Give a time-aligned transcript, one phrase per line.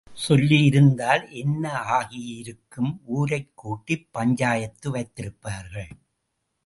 [0.13, 1.71] சொல்லி இருந்தால் என்ன
[1.71, 5.91] ஆகி இருக்கும் ஊரைக் கூட்டிப் பஞ்சாயத்து வைத்திருப்பார்கள்.